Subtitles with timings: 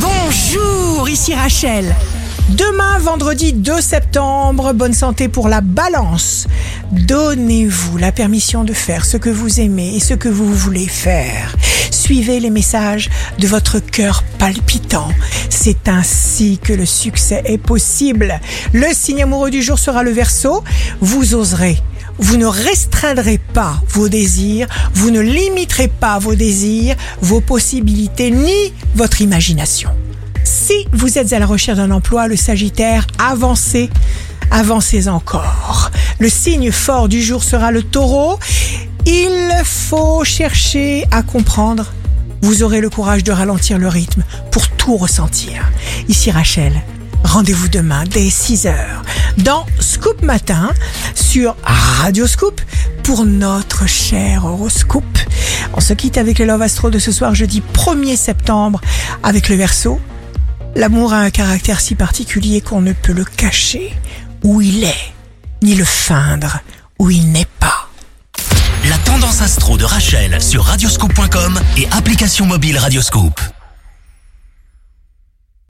[0.00, 1.94] Bonjour, ici Rachel.
[2.50, 6.46] Demain, vendredi 2 septembre, bonne santé pour la balance.
[6.92, 11.54] Donnez-vous la permission de faire ce que vous aimez et ce que vous voulez faire.
[12.08, 15.08] Suivez les messages de votre cœur palpitant.
[15.50, 18.40] C'est ainsi que le succès est possible.
[18.72, 20.64] Le signe amoureux du jour sera le verso.
[21.02, 21.76] Vous oserez
[22.18, 28.72] vous ne restreindrez pas vos désirs, vous ne limiterez pas vos désirs, vos possibilités, ni
[28.94, 29.90] votre imagination.
[30.44, 33.90] Si vous êtes à la recherche d'un emploi, le Sagittaire, avancez,
[34.50, 35.90] avancez encore.
[36.18, 38.38] Le signe fort du jour sera le taureau.
[39.04, 41.92] Il faut chercher à comprendre.
[42.40, 45.70] Vous aurez le courage de ralentir le rythme pour tout ressentir.
[46.08, 46.72] Ici Rachel,
[47.24, 48.74] rendez-vous demain dès 6h
[49.38, 50.72] dans Scoop Matin
[51.14, 52.60] sur Radio Scoop
[53.02, 55.04] pour notre cher horoscope.
[55.74, 58.80] On se quitte avec les Love Astro de ce soir jeudi 1er septembre
[59.22, 60.00] avec le verso.
[60.76, 63.92] L'amour a un caractère si particulier qu'on ne peut le cacher
[64.44, 65.12] où il est,
[65.62, 66.60] ni le feindre
[66.98, 67.57] où il n'est pas.
[69.40, 73.57] Astro de Rachel sur radioscope.com et application mobile Radioscope.